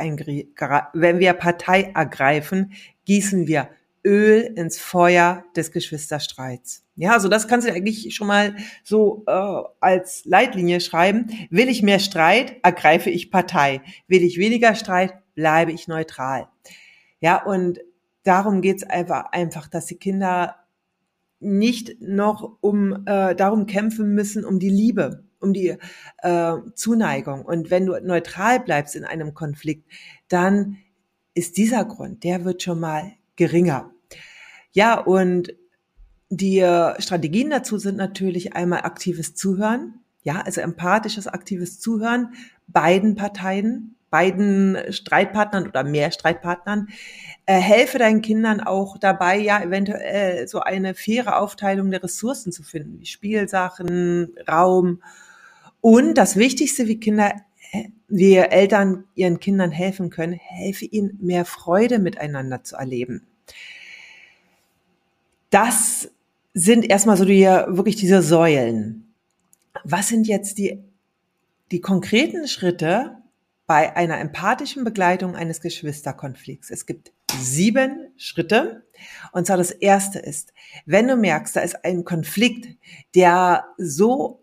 wenn 0.93 1.19
wir 1.19 1.33
Partei 1.33 1.91
ergreifen, 1.93 2.71
gießen 3.03 3.45
wir 3.45 3.67
Öl 4.05 4.53
ins 4.55 4.77
Feuer 4.77 5.43
des 5.55 5.71
Geschwisterstreits. 5.71 6.83
Ja, 6.95 7.11
also 7.11 7.27
das 7.27 7.47
kannst 7.47 7.67
du 7.67 7.73
eigentlich 7.73 8.15
schon 8.15 8.27
mal 8.27 8.55
so 8.83 9.23
äh, 9.27 9.63
als 9.81 10.23
Leitlinie 10.23 10.79
schreiben. 10.79 11.27
Will 11.49 11.67
ich 11.67 11.83
mehr 11.83 11.99
Streit, 11.99 12.55
ergreife 12.63 13.09
ich 13.09 13.31
Partei. 13.31 13.81
Will 14.07 14.23
ich 14.23 14.37
weniger 14.37 14.75
Streit, 14.75 15.13
bleibe 15.33 15.73
ich 15.73 15.87
neutral. 15.87 16.47
Ja, 17.19 17.43
und 17.43 17.79
darum 18.23 18.61
geht's 18.61 18.83
einfach, 18.83 19.31
einfach, 19.31 19.67
dass 19.67 19.87
die 19.87 19.97
Kinder 19.97 20.55
nicht 21.39 22.01
noch 22.01 22.57
um 22.61 23.05
äh, 23.05 23.35
darum 23.35 23.65
kämpfen 23.65 24.13
müssen, 24.13 24.45
um 24.45 24.59
die 24.59 24.69
Liebe, 24.69 25.25
um 25.39 25.53
die 25.53 25.77
äh, 26.19 26.53
Zuneigung. 26.75 27.43
Und 27.43 27.69
wenn 27.69 27.85
du 27.85 27.99
neutral 28.01 28.59
bleibst 28.61 28.95
in 28.95 29.03
einem 29.03 29.33
Konflikt, 29.33 29.89
dann 30.27 30.77
ist 31.33 31.57
dieser 31.57 31.83
Grund, 31.83 32.23
der 32.23 32.45
wird 32.45 32.63
schon 32.63 32.79
mal 32.79 33.11
geringer. 33.35 33.91
Ja, 34.75 34.99
und 34.99 35.53
die 36.29 36.59
Strategien 36.99 37.49
dazu 37.49 37.77
sind 37.77 37.95
natürlich 37.95 38.55
einmal 38.57 38.81
aktives 38.81 39.33
Zuhören, 39.33 40.01
ja, 40.21 40.41
also 40.41 40.59
empathisches 40.59 41.27
aktives 41.27 41.79
Zuhören 41.79 42.33
beiden 42.67 43.15
Parteien, 43.15 43.95
beiden 44.09 44.77
Streitpartnern 44.91 45.65
oder 45.67 45.85
mehr 45.85 46.11
Streitpartnern. 46.11 46.89
Äh, 47.45 47.57
helfe 47.59 47.99
deinen 47.99 48.21
Kindern 48.21 48.59
auch 48.59 48.97
dabei, 48.97 49.37
ja, 49.37 49.63
eventuell 49.63 50.45
so 50.49 50.59
eine 50.59 50.93
faire 50.93 51.39
Aufteilung 51.39 51.89
der 51.89 52.03
Ressourcen 52.03 52.51
zu 52.51 52.61
finden, 52.61 52.99
wie 52.99 53.05
Spielsachen, 53.05 54.35
Raum. 54.45 55.01
Und 55.79 56.15
das 56.15 56.35
Wichtigste, 56.35 56.87
wie 56.87 56.99
Kinder, 56.99 57.31
äh, 57.71 57.85
wie 58.09 58.35
Eltern 58.35 59.05
ihren 59.15 59.39
Kindern 59.39 59.71
helfen 59.71 60.09
können, 60.09 60.33
helfe 60.33 60.83
ihnen 60.83 61.17
mehr 61.21 61.45
Freude 61.45 61.99
miteinander 61.99 62.61
zu 62.63 62.75
erleben 62.75 63.25
das 65.55 66.11
sind 66.53 66.83
erstmal 66.89 67.15
so 67.15 67.23
die, 67.23 67.43
wirklich 67.43 67.95
diese 67.95 68.21
Säulen. 68.21 69.13
Was 69.85 70.09
sind 70.09 70.27
jetzt 70.27 70.57
die, 70.57 70.83
die 71.71 71.79
konkreten 71.79 72.49
Schritte 72.49 73.15
bei 73.65 73.95
einer 73.95 74.19
empathischen 74.19 74.83
Begleitung 74.83 75.33
eines 75.37 75.61
Geschwisterkonflikts? 75.61 76.71
Es 76.71 76.85
gibt 76.85 77.13
sieben 77.39 78.11
Schritte. 78.17 78.83
Und 79.31 79.47
zwar 79.47 79.55
das 79.55 79.71
erste 79.71 80.19
ist, 80.19 80.53
wenn 80.85 81.07
du 81.07 81.15
merkst, 81.15 81.55
da 81.55 81.61
ist 81.61 81.85
ein 81.85 82.03
Konflikt, 82.03 82.77
der 83.15 83.63
so 83.77 84.41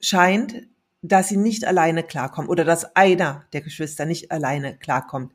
scheint, 0.00 0.68
dass 1.02 1.28
sie 1.28 1.36
nicht 1.36 1.64
alleine 1.64 2.04
klarkommen 2.04 2.48
oder 2.48 2.64
dass 2.64 2.94
einer 2.94 3.46
der 3.52 3.62
Geschwister 3.62 4.04
nicht 4.04 4.30
alleine 4.30 4.76
klarkommt, 4.78 5.32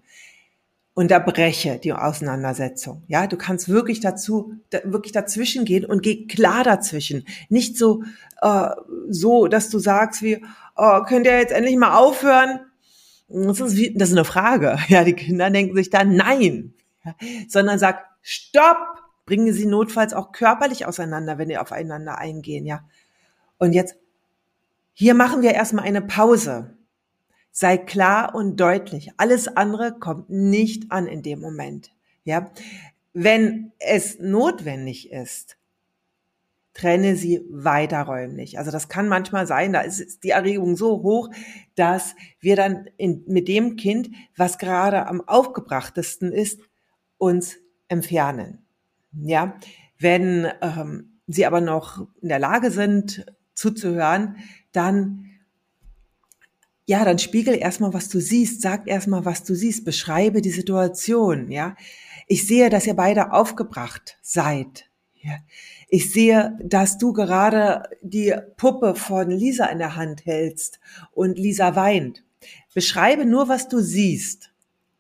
unterbreche 0.98 1.77
die 1.77 1.94
Auseinandersetzung. 1.94 3.04
Ja, 3.08 3.27
du 3.27 3.38
kannst 3.38 3.70
wirklich 3.70 4.00
dazu, 4.00 4.56
da, 4.72 4.80
wirklich 4.84 5.12
dazwischen 5.12 5.63
gehen 5.63 5.86
und 5.86 6.01
geh 6.01 6.25
klar 6.25 6.63
dazwischen. 6.63 7.24
Nicht 7.50 7.77
so, 7.77 8.01
äh, 8.42 8.70
so, 9.08 9.46
dass 9.46 9.70
du 9.70 9.77
sagst 9.77 10.24
wie, 10.24 10.44
oh, 10.75 11.04
könnt 11.04 11.27
ihr 11.27 11.38
jetzt 11.38 11.54
endlich 11.54 11.77
mal 11.77 11.96
aufhören? 11.96 12.62
Das 13.27 13.60
ist, 13.60 13.77
wie, 13.77 13.94
das 13.94 14.10
ist 14.10 14.16
eine 14.16 14.25
Frage. 14.25 14.80
Ja, 14.88 15.04
die 15.04 15.13
Kinder 15.13 15.51
denken 15.51 15.75
sich 15.75 15.92
dann 15.92 16.16
nein, 16.16 16.74
ja, 17.06 17.13
sondern 17.48 17.77
sag, 17.77 18.04
stopp, 18.24 18.80
bringen 19.27 19.54
sie 19.54 19.68
notfalls 19.68 20.16
auch 20.16 20.32
körperlich 20.32 20.88
auseinander, 20.88 21.38
wenn 21.38 21.51
ihr 21.51 21.62
aufeinander 21.62 22.18
eingehen, 22.18 22.66
ja. 22.66 22.84
Und 23.60 23.74
jetzt, 23.74 23.98
hier 24.94 25.13
machen 25.13 25.44
wir 25.44 25.54
erstmal 25.54 25.86
eine 25.86 26.01
Pause. 26.01 26.75
Sei 27.51 27.77
klar 27.77 28.36
und 28.36 28.58
deutlich. 28.58 29.12
Alles 29.18 29.48
andere 29.48 29.98
kommt 29.98 30.30
nicht 30.30 30.92
an 30.92 31.08
in 31.08 31.24
dem 31.24 31.39
Moment. 31.39 31.92
Ja, 32.24 32.51
wenn 33.13 33.72
es 33.80 34.20
notwendig 34.20 35.12
ist, 35.12 35.58
trenne 36.77 37.16
sie 37.16 37.44
weiterräumlich. 37.50 38.60
Also 38.60 38.70
das 38.70 38.88
kann 38.88 39.08
manchmal 39.08 39.48
sein, 39.48 39.74
da 39.74 39.82
ist 39.82 40.24
die 40.24 40.30
Erregung 40.30 40.75
so 40.75 41.01
hoch, 41.01 41.30
dass 41.74 42.16
wir 42.39 42.56
dann 42.56 42.88
in, 42.98 43.24
mit 43.27 43.48
dem 43.48 43.75
Kind, 43.75 44.12
was 44.36 44.60
gerade 44.60 45.08
am 45.08 45.27
aufgebrachtesten 45.27 46.32
ist, 46.32 46.62
uns 47.18 47.58
entfernen. 47.88 48.68
Ja, 49.12 49.58
wenn 49.98 50.48
ähm, 50.62 51.20
sie 51.25 51.48
aber 51.48 51.62
noch 51.62 52.08
in 52.22 52.30
der 52.30 52.39
Lage 52.39 52.70
sind 52.70 53.25
zuzuhören, 53.56 54.36
dann 54.72 55.26
ja, 56.88 57.03
dann 57.03 57.20
spiegel 57.20 57.53
erstmal, 57.53 57.94
was 57.94 58.08
du 58.08 58.22
siehst, 58.22 58.62
sag 58.62 58.88
erstmal, 58.88 59.25
was 59.25 59.44
du 59.44 59.53
siehst, 59.53 59.84
beschreibe 59.84 60.41
die 60.41 60.51
Situation, 60.51 61.51
ja. 61.51 61.75
Ich 62.27 62.48
sehe, 62.48 62.70
dass 62.70 62.88
ihr 62.88 62.96
beide 62.96 63.34
aufgebracht 63.34 64.17
seid. 64.22 64.89
Ja. 65.22 65.36
Ich 65.89 66.12
sehe, 66.12 66.58
dass 66.63 66.98
du 66.98 67.12
gerade 67.12 67.84
die 68.01 68.34
Puppe 68.56 68.96
von 68.96 69.29
Lisa 69.29 69.65
in 69.65 69.79
der 69.79 69.98
Hand 69.98 70.25
hältst 70.25 70.79
und 71.12 71.38
Lisa 71.38 71.75
weint. 71.75 72.24
Beschreibe 72.74 73.25
nur, 73.25 73.50
was 73.50 73.67
du 73.67 73.79
siehst. 73.79 74.51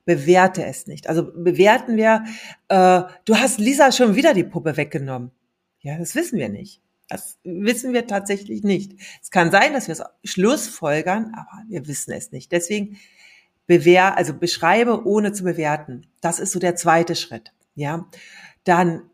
Bewerte 0.03 0.65
es 0.65 0.87
nicht. 0.87 1.07
Also 1.07 1.31
bewerten 1.33 1.95
wir, 1.95 2.25
äh, 2.67 3.03
du 3.23 3.37
hast 3.37 3.59
Lisa 3.59 3.93
schon 3.93 4.15
wieder 4.15 4.33
die 4.33 4.43
Puppe 4.43 4.75
weggenommen. 4.75 5.31
Ja, 5.79 5.97
das 5.97 6.15
wissen 6.15 6.37
wir 6.37 6.49
nicht. 6.49 6.81
Das 7.07 7.37
wissen 7.43 7.93
wir 7.93 8.07
tatsächlich 8.07 8.63
nicht. 8.63 8.93
Es 9.21 9.31
kann 9.31 9.51
sein, 9.51 9.73
dass 9.73 9.87
wir 9.87 9.93
es 9.93 10.03
Schlussfolgern, 10.29 11.33
aber 11.35 11.63
wir 11.67 11.87
wissen 11.87 12.11
es 12.11 12.31
nicht. 12.31 12.51
Deswegen 12.51 12.97
bewehr, 13.65 14.17
also 14.17 14.33
beschreibe 14.33 15.05
ohne 15.05 15.31
zu 15.33 15.43
bewerten. 15.43 16.07
Das 16.21 16.39
ist 16.39 16.51
so 16.51 16.59
der 16.59 16.75
zweite 16.75 17.15
Schritt. 17.15 17.53
Ja. 17.75 18.09
Dann 18.63 19.09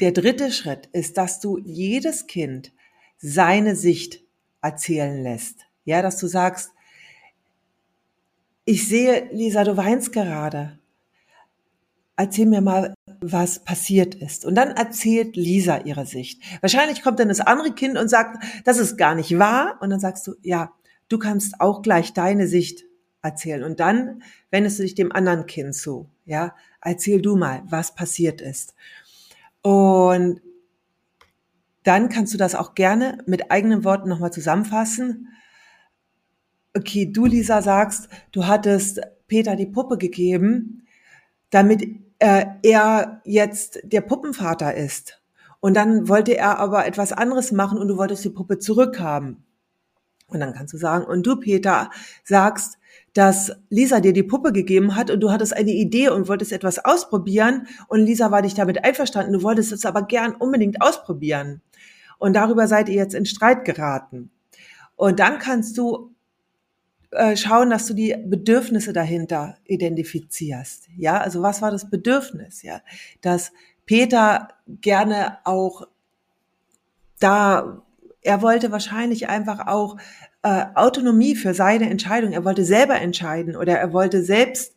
der 0.00 0.12
dritte 0.12 0.52
Schritt 0.52 0.86
ist, 0.92 1.16
dass 1.16 1.40
du 1.40 1.58
jedes 1.58 2.26
Kind 2.26 2.72
seine 3.18 3.74
Sicht 3.74 4.22
erzählen 4.62 5.22
lässt. 5.22 5.66
Ja, 5.84 6.02
dass 6.02 6.18
du 6.18 6.26
sagst, 6.26 6.72
ich 8.64 8.86
sehe, 8.86 9.28
Lisa, 9.32 9.64
du 9.64 9.76
weinst 9.76 10.12
gerade. 10.12 10.78
Erzähl 12.20 12.46
mir 12.46 12.60
mal, 12.60 12.94
was 13.20 13.62
passiert 13.62 14.16
ist. 14.16 14.44
Und 14.44 14.56
dann 14.56 14.72
erzählt 14.72 15.36
Lisa 15.36 15.78
ihre 15.78 16.04
Sicht. 16.04 16.42
Wahrscheinlich 16.60 17.00
kommt 17.00 17.20
dann 17.20 17.28
das 17.28 17.38
andere 17.38 17.72
Kind 17.72 17.96
und 17.96 18.08
sagt, 18.08 18.42
das 18.64 18.78
ist 18.78 18.96
gar 18.96 19.14
nicht 19.14 19.38
wahr. 19.38 19.78
Und 19.80 19.90
dann 19.90 20.00
sagst 20.00 20.26
du, 20.26 20.34
ja, 20.42 20.72
du 21.08 21.18
kannst 21.20 21.60
auch 21.60 21.80
gleich 21.80 22.14
deine 22.14 22.48
Sicht 22.48 22.84
erzählen. 23.22 23.62
Und 23.62 23.78
dann 23.78 24.24
wendest 24.50 24.80
du 24.80 24.82
dich 24.82 24.96
dem 24.96 25.12
anderen 25.12 25.46
Kind 25.46 25.76
zu. 25.76 26.10
Ja, 26.24 26.56
erzähl 26.80 27.22
du 27.22 27.36
mal, 27.36 27.62
was 27.66 27.94
passiert 27.94 28.40
ist. 28.40 28.74
Und 29.62 30.40
dann 31.84 32.08
kannst 32.08 32.34
du 32.34 32.38
das 32.38 32.56
auch 32.56 32.74
gerne 32.74 33.18
mit 33.26 33.52
eigenen 33.52 33.84
Worten 33.84 34.08
nochmal 34.08 34.32
zusammenfassen. 34.32 35.28
Okay, 36.76 37.06
du 37.12 37.26
Lisa 37.26 37.62
sagst, 37.62 38.08
du 38.32 38.48
hattest 38.48 39.02
Peter 39.28 39.54
die 39.54 39.66
Puppe 39.66 39.98
gegeben, 39.98 40.84
damit 41.50 42.07
äh, 42.18 42.46
er 42.62 43.20
jetzt 43.24 43.80
der 43.84 44.00
Puppenvater 44.00 44.74
ist. 44.74 45.20
Und 45.60 45.74
dann 45.74 46.08
wollte 46.08 46.36
er 46.36 46.58
aber 46.58 46.86
etwas 46.86 47.12
anderes 47.12 47.52
machen 47.52 47.78
und 47.78 47.88
du 47.88 47.96
wolltest 47.96 48.24
die 48.24 48.30
Puppe 48.30 48.58
zurückhaben. 48.58 49.44
Und 50.28 50.40
dann 50.40 50.52
kannst 50.52 50.74
du 50.74 50.78
sagen, 50.78 51.04
und 51.04 51.26
du 51.26 51.36
Peter 51.36 51.90
sagst, 52.22 52.78
dass 53.14 53.52
Lisa 53.70 54.00
dir 54.00 54.12
die 54.12 54.22
Puppe 54.22 54.52
gegeben 54.52 54.94
hat 54.94 55.10
und 55.10 55.20
du 55.20 55.30
hattest 55.32 55.56
eine 55.56 55.72
Idee 55.72 56.10
und 56.10 56.28
wolltest 56.28 56.52
etwas 56.52 56.84
ausprobieren 56.84 57.66
und 57.88 58.00
Lisa 58.00 58.30
war 58.30 58.42
dich 58.42 58.54
damit 58.54 58.84
einverstanden, 58.84 59.32
du 59.32 59.42
wolltest 59.42 59.72
es 59.72 59.86
aber 59.86 60.02
gern 60.02 60.34
unbedingt 60.34 60.82
ausprobieren. 60.82 61.62
Und 62.18 62.34
darüber 62.34 62.68
seid 62.68 62.88
ihr 62.88 62.96
jetzt 62.96 63.14
in 63.14 63.26
Streit 63.26 63.64
geraten. 63.64 64.30
Und 64.96 65.20
dann 65.20 65.38
kannst 65.38 65.78
du 65.78 66.14
äh, 67.10 67.36
schauen, 67.36 67.70
dass 67.70 67.86
du 67.86 67.94
die 67.94 68.14
Bedürfnisse 68.26 68.92
dahinter 68.92 69.56
identifizierst. 69.64 70.88
Ja, 70.96 71.18
also 71.18 71.42
was 71.42 71.62
war 71.62 71.70
das 71.70 71.88
Bedürfnis? 71.88 72.62
Ja, 72.62 72.80
dass 73.22 73.52
Peter 73.86 74.48
gerne 74.66 75.38
auch 75.44 75.86
da, 77.18 77.82
er 78.20 78.42
wollte 78.42 78.70
wahrscheinlich 78.70 79.28
einfach 79.28 79.66
auch 79.66 79.96
äh, 80.42 80.66
Autonomie 80.74 81.34
für 81.34 81.54
seine 81.54 81.88
Entscheidung. 81.88 82.32
Er 82.32 82.44
wollte 82.44 82.64
selber 82.64 83.00
entscheiden 83.00 83.56
oder 83.56 83.78
er 83.78 83.92
wollte 83.92 84.22
selbst 84.22 84.74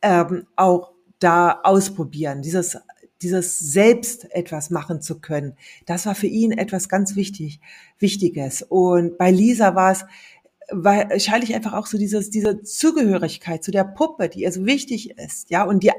ähm, 0.00 0.46
auch 0.56 0.92
da 1.18 1.60
ausprobieren, 1.62 2.42
dieses 2.42 2.76
dieses 3.24 3.58
selbst 3.58 4.30
etwas 4.34 4.70
machen 4.70 5.00
zu 5.00 5.18
können. 5.18 5.56
Das 5.86 6.04
war 6.04 6.14
für 6.14 6.26
ihn 6.26 6.52
etwas 6.52 6.88
ganz 6.88 7.16
wichtig, 7.16 7.58
Wichtiges. 7.98 8.62
Und 8.62 9.16
bei 9.16 9.30
Lisa 9.30 9.74
war 9.74 9.92
es 9.92 10.04
wahrscheinlich 10.70 11.54
einfach 11.54 11.72
auch 11.72 11.86
so 11.86 11.98
dieses, 11.98 12.30
diese 12.30 12.62
Zugehörigkeit 12.62 13.62
zu 13.62 13.70
der 13.70 13.84
Puppe, 13.84 14.28
die 14.28 14.40
ihr 14.42 14.52
so 14.52 14.64
wichtig 14.64 15.18
ist, 15.18 15.50
ja, 15.50 15.64
und 15.64 15.82
die 15.82 15.92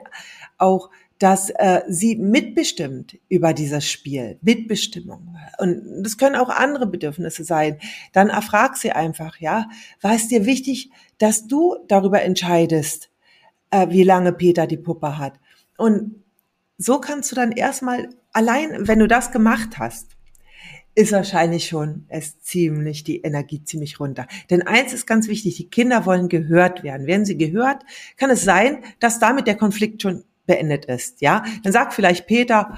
auch 0.58 0.90
dass 1.20 1.50
äh, 1.50 1.82
sie 1.88 2.18
mitbestimmt 2.18 3.18
über 3.30 3.54
dieses 3.54 3.90
Spiel, 3.90 4.38
Mitbestimmung. 4.42 5.38
Und 5.60 6.04
das 6.04 6.18
können 6.18 6.36
auch 6.36 6.50
andere 6.50 6.88
Bedürfnisse 6.88 7.46
sein. 7.46 7.80
Dann 8.12 8.30
erfrag 8.30 8.76
sie 8.76 8.92
einfach, 8.92 9.38
ja, 9.38 9.70
war 10.02 10.14
es 10.14 10.28
dir 10.28 10.46
wichtig, 10.46 10.90
dass 11.18 11.48
du 11.48 11.78
darüber 11.88 12.22
entscheidest, 12.22 13.10
äh, 13.72 13.88
wie 13.90 14.04
lange 14.04 14.34
Peter 14.34 14.68
die 14.68 14.78
Puppe 14.78 15.18
hat? 15.18 15.40
Und 15.78 16.24
so 16.78 17.00
kannst 17.00 17.32
du 17.32 17.36
dann 17.36 17.54
erstmal 17.54 18.10
allein, 18.34 18.88
wenn 18.88 19.00
du 19.00 19.08
das 19.08 19.32
gemacht 19.32 19.78
hast, 19.78 20.15
ist 20.96 21.12
wahrscheinlich 21.12 21.68
schon 21.68 22.06
es 22.08 22.40
ziemlich, 22.40 23.04
die 23.04 23.22
Energie 23.22 23.64
ziemlich 23.64 24.00
runter. 24.00 24.28
Denn 24.50 24.66
eins 24.66 24.94
ist 24.94 25.06
ganz 25.06 25.28
wichtig, 25.28 25.58
die 25.58 25.70
Kinder 25.70 26.06
wollen 26.06 26.30
gehört 26.30 26.84
werden. 26.84 27.06
Werden 27.06 27.26
sie 27.26 27.38
gehört, 27.38 27.84
kann 28.18 28.30
es 28.30 28.44
sein, 28.44 28.84
dass 29.00 29.20
damit 29.20 29.46
der 29.46 29.58
Konflikt 29.58 30.02
schon 30.02 30.24
beendet 30.46 30.86
ist, 30.86 31.22
ja. 31.22 31.44
Dann 31.64 31.74
sagt 31.74 31.94
vielleicht 31.94 32.28
Peter, 32.28 32.78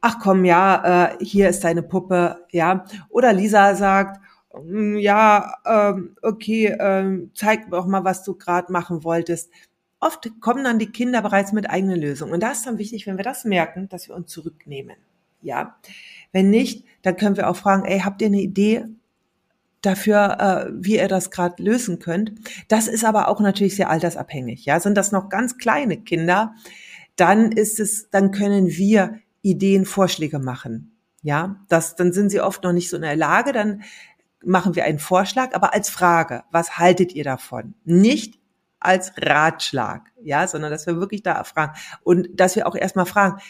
ach 0.00 0.18
komm, 0.20 0.44
ja, 0.44 1.08
äh, 1.18 1.24
hier 1.24 1.48
ist 1.48 1.64
deine 1.64 1.82
Puppe, 1.82 2.46
ja. 2.50 2.84
Oder 3.10 3.32
Lisa 3.32 3.74
sagt, 3.74 4.20
mm, 4.54 4.96
ja, 4.96 5.54
ähm, 5.66 6.16
okay, 6.22 6.74
ähm, 6.78 7.30
zeig 7.34 7.70
doch 7.70 7.86
mal, 7.86 8.04
was 8.04 8.22
du 8.24 8.34
gerade 8.36 8.72
machen 8.72 9.04
wolltest. 9.04 9.50
Oft 10.00 10.30
kommen 10.40 10.64
dann 10.64 10.78
die 10.78 10.92
Kinder 10.92 11.22
bereits 11.22 11.52
mit 11.52 11.68
eigenen 11.68 12.00
Lösungen. 12.00 12.32
Und 12.32 12.42
da 12.42 12.52
ist 12.52 12.66
dann 12.66 12.78
wichtig, 12.78 13.06
wenn 13.06 13.16
wir 13.16 13.24
das 13.24 13.44
merken, 13.44 13.88
dass 13.88 14.08
wir 14.08 14.14
uns 14.14 14.30
zurücknehmen. 14.30 14.96
Ja. 15.44 15.76
Wenn 16.32 16.50
nicht, 16.50 16.84
dann 17.02 17.16
können 17.16 17.36
wir 17.36 17.48
auch 17.48 17.56
fragen, 17.56 17.84
ey, 17.84 18.00
habt 18.00 18.20
ihr 18.22 18.26
eine 18.26 18.40
Idee 18.40 18.86
dafür, 19.82 20.38
äh, 20.40 20.72
wie 20.74 20.96
ihr 20.96 21.08
das 21.08 21.30
gerade 21.30 21.62
lösen 21.62 21.98
könnt? 21.98 22.32
Das 22.68 22.88
ist 22.88 23.04
aber 23.04 23.28
auch 23.28 23.40
natürlich 23.40 23.76
sehr 23.76 23.90
altersabhängig. 23.90 24.64
Ja, 24.64 24.80
sind 24.80 24.96
das 24.96 25.12
noch 25.12 25.28
ganz 25.28 25.58
kleine 25.58 25.98
Kinder, 25.98 26.54
dann 27.16 27.52
ist 27.52 27.78
es, 27.78 28.10
dann 28.10 28.30
können 28.30 28.68
wir 28.68 29.20
Ideen, 29.42 29.84
Vorschläge 29.84 30.38
machen. 30.38 30.96
Ja, 31.22 31.56
das, 31.68 31.96
dann 31.96 32.12
sind 32.12 32.30
sie 32.30 32.40
oft 32.40 32.64
noch 32.64 32.72
nicht 32.72 32.90
so 32.90 32.96
in 32.96 33.02
der 33.02 33.16
Lage, 33.16 33.52
dann 33.52 33.82
machen 34.44 34.74
wir 34.74 34.84
einen 34.84 34.98
Vorschlag, 34.98 35.54
aber 35.54 35.72
als 35.72 35.88
Frage, 35.88 36.44
was 36.50 36.78
haltet 36.78 37.14
ihr 37.14 37.24
davon? 37.24 37.74
Nicht 37.84 38.38
als 38.80 39.12
Ratschlag, 39.16 40.12
ja, 40.22 40.46
sondern 40.46 40.70
dass 40.70 40.86
wir 40.86 40.96
wirklich 40.96 41.22
da 41.22 41.42
fragen 41.44 41.72
und 42.02 42.28
dass 42.34 42.56
wir 42.56 42.66
auch 42.66 42.74
erstmal 42.74 43.06
fragen, 43.06 43.40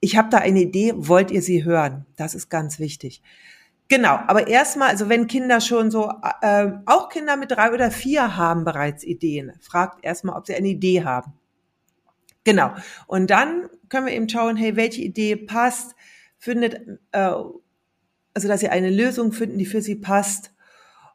ich 0.00 0.16
habe 0.16 0.30
da 0.30 0.38
eine 0.38 0.60
Idee, 0.60 0.92
wollt 0.96 1.30
ihr 1.30 1.42
sie 1.42 1.64
hören? 1.64 2.06
Das 2.16 2.34
ist 2.34 2.48
ganz 2.48 2.78
wichtig. 2.78 3.22
Genau, 3.88 4.18
aber 4.26 4.48
erstmal, 4.48 4.90
also 4.90 5.08
wenn 5.08 5.26
Kinder 5.26 5.60
schon 5.60 5.90
so, 5.90 6.12
äh, 6.42 6.72
auch 6.84 7.08
Kinder 7.08 7.36
mit 7.36 7.50
drei 7.50 7.72
oder 7.72 7.90
vier 7.90 8.36
haben 8.36 8.64
bereits 8.64 9.02
Ideen, 9.02 9.52
fragt 9.60 10.04
erstmal, 10.04 10.36
ob 10.36 10.46
sie 10.46 10.54
eine 10.54 10.68
Idee 10.68 11.04
haben. 11.04 11.32
Genau. 12.44 12.74
Und 13.06 13.30
dann 13.30 13.68
können 13.88 14.06
wir 14.06 14.12
eben 14.12 14.28
schauen, 14.28 14.56
hey, 14.56 14.76
welche 14.76 15.00
Idee 15.00 15.36
passt, 15.36 15.94
findet, 16.38 16.74
äh, 17.12 17.18
also 17.18 18.48
dass 18.48 18.60
sie 18.60 18.68
eine 18.68 18.90
Lösung 18.90 19.32
finden, 19.32 19.58
die 19.58 19.66
für 19.66 19.80
sie 19.80 19.96
passt. 19.96 20.52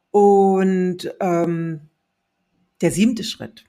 Und 0.10 1.14
ähm, 1.20 1.90
der 2.82 2.92
siebte 2.92 3.24
Schritt, 3.24 3.66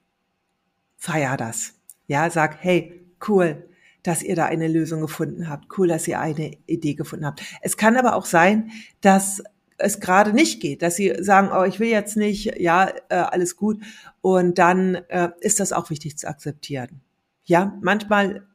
feier 0.96 1.37
das. 1.37 1.74
Ja, 2.07 2.29
sag, 2.31 2.62
hey, 2.62 3.07
cool, 3.29 3.68
dass 4.04 4.22
ihr 4.22 4.36
da 4.36 4.44
eine 4.44 4.68
Lösung 4.68 5.00
gefunden 5.00 5.48
habt. 5.48 5.66
Cool, 5.76 5.88
dass 5.88 6.06
ihr 6.06 6.20
eine 6.20 6.52
Idee 6.66 6.94
gefunden 6.94 7.26
habt. 7.26 7.42
Es 7.62 7.76
kann 7.76 7.96
aber 7.96 8.14
auch 8.14 8.26
sein, 8.26 8.70
dass 9.00 9.42
es 9.76 9.98
gerade 9.98 10.32
nicht 10.32 10.60
geht, 10.60 10.82
dass 10.82 10.94
sie 10.94 11.16
sagen, 11.18 11.50
oh, 11.52 11.64
ich 11.64 11.80
will 11.80 11.88
jetzt 11.88 12.16
nicht, 12.16 12.60
ja, 12.60 12.92
äh, 13.08 13.16
alles 13.16 13.56
gut. 13.56 13.82
Und 14.20 14.58
dann 14.58 14.94
äh, 15.08 15.30
ist 15.40 15.58
das 15.58 15.72
auch 15.72 15.90
wichtig 15.90 16.16
zu 16.16 16.28
akzeptieren. 16.28 17.00
Ja, 17.44 17.76
manchmal 17.82 18.46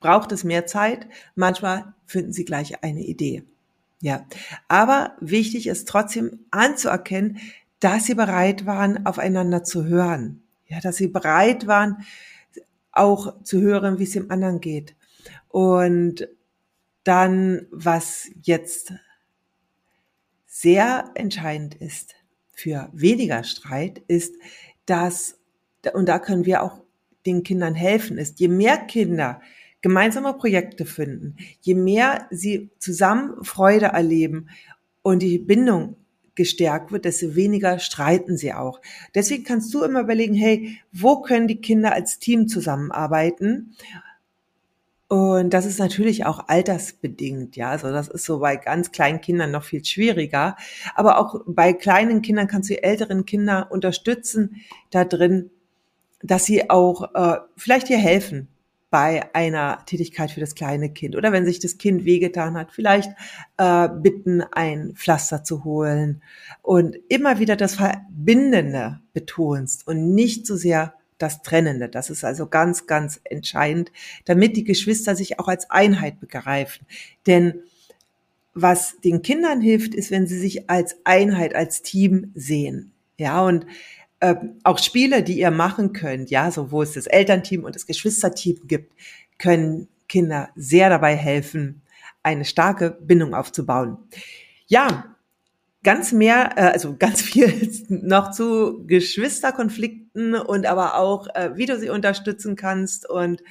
braucht 0.00 0.32
es 0.32 0.44
mehr 0.44 0.66
Zeit, 0.66 1.06
manchmal 1.34 1.94
finden 2.06 2.32
Sie 2.32 2.44
gleich 2.44 2.82
eine 2.82 3.00
Idee. 3.00 3.44
Ja, 4.00 4.26
aber 4.66 5.14
wichtig 5.20 5.66
ist 5.66 5.86
trotzdem 5.86 6.40
anzuerkennen, 6.50 7.38
dass 7.80 8.06
Sie 8.06 8.14
bereit 8.14 8.64
waren, 8.64 9.06
aufeinander 9.06 9.62
zu 9.62 9.84
hören. 9.84 10.42
Ja, 10.66 10.80
dass 10.80 10.96
Sie 10.96 11.08
bereit 11.08 11.66
waren, 11.66 11.98
auch 12.92 13.42
zu 13.42 13.60
hören, 13.60 13.98
wie 13.98 14.04
es 14.04 14.12
dem 14.12 14.30
anderen 14.30 14.60
geht. 14.60 14.94
Und 15.48 16.28
dann, 17.04 17.66
was 17.70 18.30
jetzt 18.42 18.92
sehr 20.46 21.10
entscheidend 21.14 21.74
ist 21.74 22.14
für 22.52 22.90
weniger 22.92 23.44
Streit, 23.44 24.02
ist, 24.06 24.34
dass, 24.86 25.38
und 25.94 26.08
da 26.08 26.18
können 26.18 26.44
wir 26.44 26.62
auch 26.62 26.82
den 27.26 27.42
Kindern 27.42 27.74
helfen, 27.74 28.18
ist, 28.18 28.40
je 28.40 28.48
mehr 28.48 28.78
Kinder 28.78 29.40
gemeinsame 29.82 30.34
Projekte 30.34 30.84
finden, 30.84 31.36
je 31.60 31.74
mehr 31.74 32.26
sie 32.30 32.70
zusammen 32.78 33.44
Freude 33.44 33.86
erleben 33.86 34.48
und 35.02 35.22
die 35.22 35.38
Bindung 35.38 35.96
gestärkt 36.40 36.90
wird, 36.90 37.04
desto 37.04 37.34
weniger 37.34 37.78
streiten 37.78 38.38
sie 38.38 38.54
auch. 38.54 38.80
Deswegen 39.14 39.44
kannst 39.44 39.74
du 39.74 39.82
immer 39.82 40.00
überlegen, 40.00 40.34
hey, 40.34 40.78
wo 40.90 41.20
können 41.20 41.48
die 41.48 41.60
Kinder 41.60 41.92
als 41.92 42.18
Team 42.18 42.48
zusammenarbeiten? 42.48 43.76
Und 45.08 45.50
das 45.52 45.66
ist 45.66 45.78
natürlich 45.78 46.24
auch 46.24 46.48
altersbedingt, 46.48 47.56
ja. 47.56 47.68
Also 47.68 47.90
das 47.90 48.08
ist 48.08 48.24
so 48.24 48.38
bei 48.38 48.56
ganz 48.56 48.90
kleinen 48.90 49.20
Kindern 49.20 49.50
noch 49.50 49.64
viel 49.64 49.84
schwieriger. 49.84 50.56
Aber 50.94 51.18
auch 51.18 51.42
bei 51.46 51.74
kleinen 51.74 52.22
Kindern 52.22 52.46
kannst 52.46 52.70
du 52.70 52.82
älteren 52.82 53.26
Kinder 53.26 53.68
unterstützen, 53.70 54.56
da 54.90 55.04
drin 55.04 55.50
dass 56.22 56.44
sie 56.44 56.68
auch 56.68 57.14
äh, 57.14 57.38
vielleicht 57.56 57.90
ihr 57.90 57.98
helfen 57.98 58.48
bei 58.90 59.32
einer 59.34 59.84
Tätigkeit 59.86 60.32
für 60.32 60.40
das 60.40 60.54
kleine 60.54 60.92
Kind 60.92 61.16
oder 61.16 61.32
wenn 61.32 61.44
sich 61.44 61.60
das 61.60 61.78
Kind 61.78 62.04
wehgetan 62.04 62.56
hat, 62.56 62.72
vielleicht 62.72 63.10
äh, 63.56 63.88
bitten, 63.88 64.42
ein 64.42 64.94
Pflaster 64.94 65.44
zu 65.44 65.64
holen 65.64 66.22
und 66.62 66.98
immer 67.08 67.38
wieder 67.38 67.56
das 67.56 67.76
Verbindende 67.76 69.00
betonst 69.12 69.86
und 69.86 70.14
nicht 70.14 70.46
so 70.46 70.56
sehr 70.56 70.94
das 71.18 71.42
Trennende. 71.42 71.88
Das 71.88 72.10
ist 72.10 72.24
also 72.24 72.46
ganz, 72.46 72.86
ganz 72.86 73.20
entscheidend, 73.24 73.92
damit 74.24 74.56
die 74.56 74.64
Geschwister 74.64 75.14
sich 75.14 75.38
auch 75.38 75.48
als 75.48 75.70
Einheit 75.70 76.18
begreifen. 76.18 76.86
Denn 77.26 77.62
was 78.54 78.96
den 79.04 79.22
Kindern 79.22 79.60
hilft, 79.60 79.94
ist, 79.94 80.10
wenn 80.10 80.26
sie 80.26 80.38
sich 80.38 80.68
als 80.68 80.96
Einheit, 81.04 81.54
als 81.54 81.82
Team 81.82 82.32
sehen. 82.34 82.92
Ja, 83.16 83.42
und 83.42 83.66
äh, 84.20 84.36
auch 84.64 84.78
Spiele, 84.78 85.22
die 85.22 85.38
ihr 85.38 85.50
machen 85.50 85.92
könnt, 85.92 86.30
ja, 86.30 86.50
so 86.50 86.70
wo 86.70 86.82
es 86.82 86.92
das 86.92 87.06
Elternteam 87.06 87.64
und 87.64 87.74
das 87.74 87.86
Geschwisterteam 87.86 88.60
gibt, 88.66 88.92
können 89.38 89.88
Kinder 90.08 90.50
sehr 90.54 90.90
dabei 90.90 91.16
helfen, 91.16 91.82
eine 92.22 92.44
starke 92.44 92.98
Bindung 93.00 93.34
aufzubauen. 93.34 93.98
Ja, 94.66 95.16
ganz 95.82 96.12
mehr, 96.12 96.52
äh, 96.56 96.72
also 96.72 96.96
ganz 96.98 97.22
viel 97.22 97.70
noch 97.88 98.30
zu 98.30 98.84
Geschwisterkonflikten 98.86 100.34
und 100.34 100.66
aber 100.66 100.96
auch, 100.96 101.26
äh, 101.34 101.56
wie 101.56 101.66
du 101.66 101.78
sie 101.78 101.90
unterstützen 101.90 102.56
kannst 102.56 103.08
und 103.08 103.42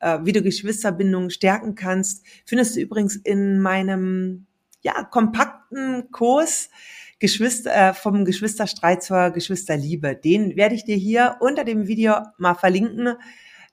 äh, 0.00 0.18
wie 0.22 0.32
du 0.32 0.42
Geschwisterbindungen 0.42 1.30
stärken 1.30 1.74
kannst, 1.74 2.24
findest 2.44 2.76
du 2.76 2.80
übrigens 2.80 3.16
in 3.16 3.60
meinem 3.60 4.46
ja 4.82 5.02
kompakten 5.04 6.10
Kurs 6.10 6.70
Geschwister 7.18 7.90
äh, 7.90 7.94
vom 7.94 8.24
Geschwisterstreit 8.24 9.02
zur 9.02 9.30
Geschwisterliebe. 9.30 10.16
Den 10.16 10.56
werde 10.56 10.74
ich 10.74 10.84
dir 10.84 10.96
hier 10.96 11.36
unter 11.40 11.64
dem 11.64 11.86
Video 11.86 12.16
mal 12.38 12.54
verlinken. 12.54 13.14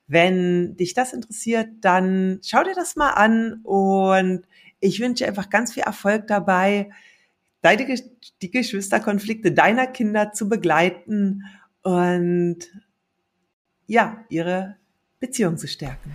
Wenn 0.06 0.76
dich 0.76 0.94
das 0.94 1.12
interessiert, 1.12 1.68
dann 1.80 2.40
schau 2.42 2.62
dir 2.62 2.74
das 2.74 2.96
mal 2.96 3.10
an 3.10 3.60
und 3.62 4.46
ich 4.80 5.00
wünsche 5.00 5.26
einfach 5.26 5.48
ganz 5.48 5.72
viel 5.72 5.82
Erfolg 5.82 6.26
dabei, 6.26 6.90
deine, 7.62 7.98
die 8.42 8.50
Geschwisterkonflikte 8.50 9.52
deiner 9.52 9.86
Kinder 9.86 10.32
zu 10.32 10.48
begleiten 10.48 11.44
und 11.82 12.58
ja, 13.86 14.24
ihre 14.28 14.76
Beziehung 15.20 15.56
zu 15.56 15.66
stärken. 15.66 16.14